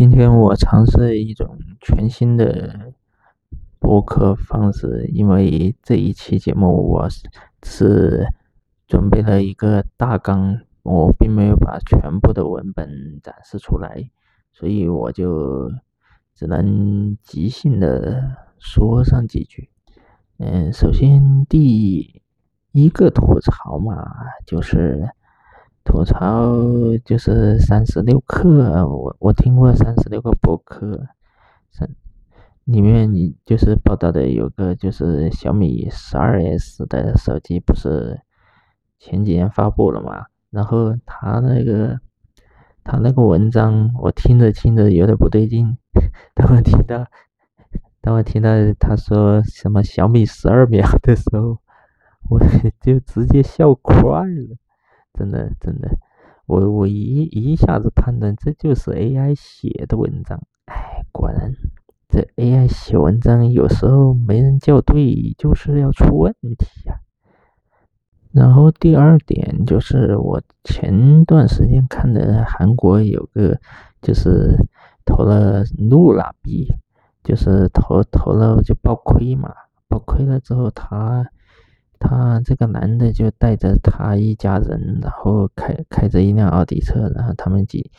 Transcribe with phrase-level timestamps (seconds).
[0.00, 2.94] 今天我尝试一种全新的
[3.78, 7.06] 播客方式，因为这一期节目我
[7.62, 8.26] 是
[8.86, 14.10] 准备了一个大纲，我并没有把全部的文本展示出来，
[14.50, 15.70] 所以我就
[16.34, 19.68] 只能即兴的说上几句。
[20.38, 22.22] 嗯，首先第
[22.72, 24.02] 一个吐槽嘛，
[24.46, 25.10] 就是。
[25.82, 26.56] 吐槽
[27.04, 31.08] 就是三十六课，我我听过三十六个博客，
[31.72, 31.88] 三
[32.64, 38.20] 里面你就是报道的有个就是小米十二 S 的手机不是
[38.98, 41.98] 前几年发布了嘛，然后他那个
[42.84, 45.76] 他那个文章我听着听着有点不对劲，
[46.34, 47.06] 当我听到
[48.02, 51.58] 当我听到他说什么小米十二秒的时候，
[52.28, 52.38] 我
[52.80, 54.56] 就直接笑快了。
[55.12, 55.90] 真的，真的，
[56.46, 60.40] 我我一一下子判断这就是 AI 写的文章。
[60.66, 61.52] 哎，果然，
[62.08, 67.00] 这 AI 写文章有时候没人校对，就是要出问题呀。
[68.32, 73.58] 然后第二点就是我前段时间看的韩国有个，
[74.00, 74.56] 就是
[75.04, 76.72] 投了露拉币，
[77.24, 79.52] 就是投投了就爆亏嘛，
[79.88, 81.28] 爆亏了之后他。
[82.00, 87.90] 他这个男的就带着他一家人，然后开开着一辆奥迪车，然后他们几，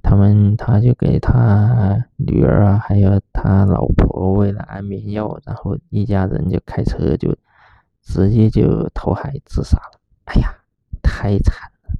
[0.00, 7.36] 他们他就给他女儿啊，还有他老婆喂了安眠药，然后一家人就开车就
[8.00, 10.00] 直接就投海自杀了。
[10.26, 10.54] 哎呀，
[11.02, 11.94] 太惨了，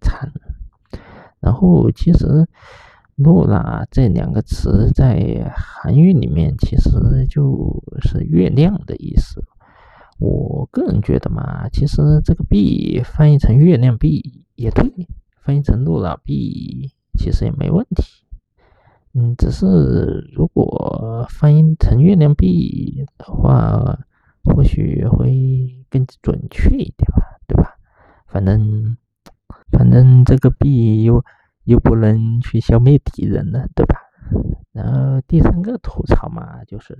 [0.00, 0.98] 惨了。
[1.38, 2.46] 然后其实
[3.14, 6.90] “露娜”这两个词在韩语里面其实
[7.28, 9.44] 就是月亮的意思。
[10.18, 14.90] 我个人觉得嘛，其实这个币翻译成月亮币也对，
[15.42, 18.02] 翻译成露娜币其实也没问题。
[19.12, 23.98] 嗯，只是如果翻译成月亮币的话，
[24.44, 27.76] 或许会更准确一点吧，对吧？
[28.26, 28.96] 反正
[29.70, 31.22] 反正这个币又
[31.64, 33.98] 又不能去消灭敌人了，对吧？
[34.72, 36.98] 然后第三个吐槽嘛，就是。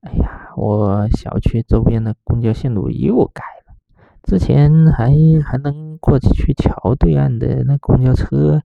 [0.00, 3.74] 哎呀，我小区周边的公交线路又改了。
[4.22, 5.10] 之前还
[5.44, 8.62] 还能过去去桥对岸的那公交车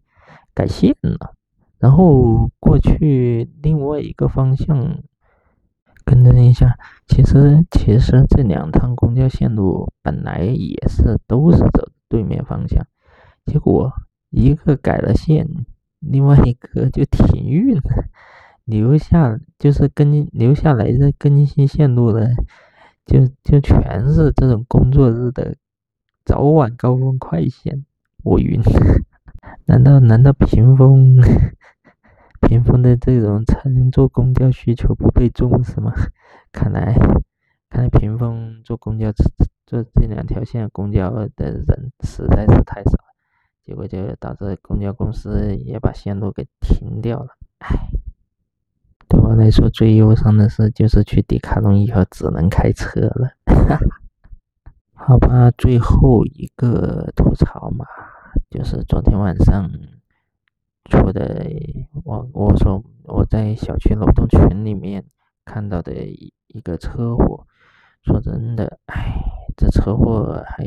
[0.53, 1.33] 改线了，
[1.79, 5.01] 然后过去另外一个方向，
[6.05, 6.77] 更正一下，
[7.07, 12.85] 其实其实这两趟公交线路本来也是都是走对面方向，
[13.45, 13.91] 结果
[14.29, 15.47] 一个改了线，
[15.99, 17.81] 另外一个就停运了。
[18.65, 22.31] 留下就是更留下来的更新线路的，
[23.05, 25.55] 就就全是这种工作日的
[26.23, 27.85] 早晚高峰快线，
[28.23, 28.61] 我晕！
[29.67, 31.17] 难道难道屏风
[32.47, 35.93] 屏风的这种乘坐公交需求不被重视吗？
[36.53, 36.95] 看来
[37.69, 39.11] 看来屏风坐公交
[39.65, 42.91] 坐这两条线公交的人实在是太少，
[43.61, 48.02] 结果就导致公交公司也把线路给停掉了，唉。
[49.13, 53.29] 对我来说最忧伤的事就是去迪卡侬以后只能开车了，
[54.91, 57.85] 好吧，最后一个吐槽嘛，
[58.49, 59.69] 就是昨天晚上
[60.89, 61.45] 出的，
[62.03, 65.05] 我我说我在小区楼栋群里面
[65.45, 67.45] 看到的一一个车祸，
[68.01, 69.13] 说真的，唉，
[69.55, 70.65] 这车祸还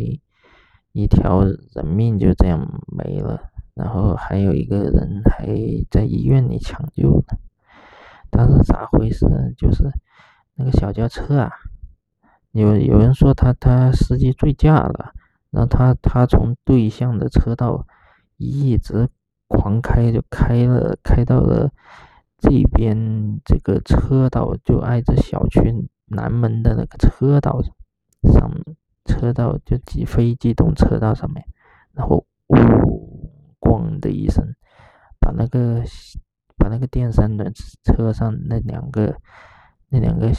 [0.93, 5.49] 一条人命就这样没了，然后还有一个人还
[5.91, 7.39] 在医院里抢救呢。
[8.77, 9.27] 咋回事？
[9.57, 9.91] 就是
[10.55, 11.51] 那个小轿车啊，
[12.53, 15.15] 有有人说他他司机醉驾了，
[15.51, 17.87] 然后他他从对向的车道
[18.37, 19.09] 一直
[19.49, 21.73] 狂开，就开了开到了
[22.37, 27.63] 这边这个车道，就挨着小区南门的那个车道
[28.25, 28.53] 上，
[29.07, 31.43] 车道就机非机动车道上面，
[31.95, 34.55] 然后呜咣的一声，
[35.19, 35.83] 把那个。
[36.66, 37.53] 把那个电三轮
[37.84, 39.16] 车上那两个、
[39.89, 40.33] 那两个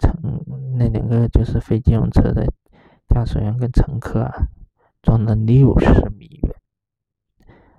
[0.00, 0.12] 乘、
[0.76, 2.44] 那两个就是非机动车的
[3.06, 4.48] 驾驶员跟乘客啊，
[5.00, 6.52] 撞了六十米远。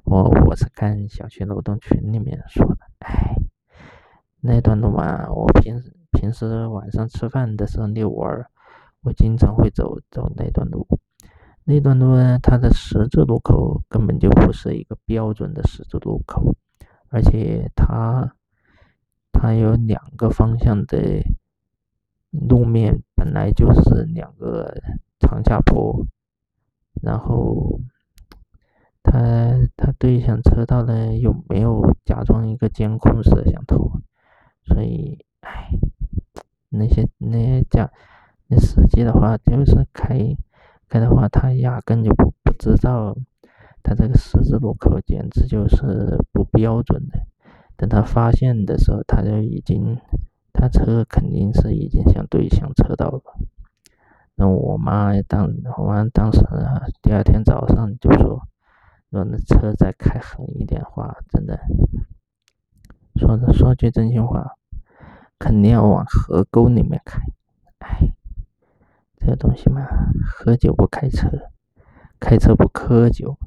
[0.06, 3.36] 我我是看小区楼栋群里面说的，哎，
[4.40, 8.50] 那段路嘛，我平时平时晚上吃饭的时候遛弯儿，
[9.02, 10.88] 我经常会走走那段路。
[11.66, 16.56] 那段路呢，它的十字路口根本就不是一个标准的十字路口。
[17.12, 18.36] 而且它，
[19.32, 21.22] 它有两个方向的
[22.32, 24.82] 路面，本来就是两个
[25.20, 26.06] 长下坡，
[27.02, 27.82] 然后
[29.04, 34.00] 它他他对向车道呢又没有加装一个监控摄像头，
[34.64, 35.70] 所以，唉，
[36.70, 37.92] 那些那些驾
[38.48, 40.36] 那司机的话就是开
[40.88, 43.18] 开的话，他压根就不不知道，
[43.84, 47.20] 他这个十字路口简直就是不标准的。
[47.76, 49.98] 等他发现的时候，他就已经，
[50.54, 53.22] 他车肯定是已经向对向车道了。
[54.36, 58.48] 那我妈当，我妈当时啊第二天早上就说，
[59.12, 61.60] 说那车再开狠一点话，真的，
[63.16, 64.54] 说说句真心话，
[65.38, 67.20] 肯定要往河沟里面开。
[67.80, 68.14] 哎，
[69.18, 69.88] 这东西嘛，
[70.24, 71.28] 喝酒不开车，
[72.20, 73.38] 开车不喝酒，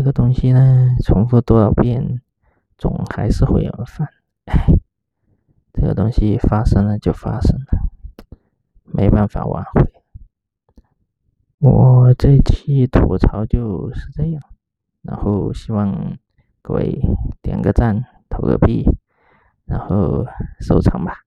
[0.00, 2.22] 这个东西呢，重复多少遍。
[2.78, 4.08] 总还是会有人犯，
[4.46, 4.64] 哎，
[5.74, 7.66] 这个东西发生了就发生了，
[8.84, 9.92] 没办法挽回。
[11.58, 14.42] 我这期吐槽就是这样，
[15.02, 16.16] 然后希望
[16.62, 16.98] 各位
[17.42, 18.88] 点个赞，投个币，
[19.66, 20.24] 然后
[20.60, 21.18] 收藏吧。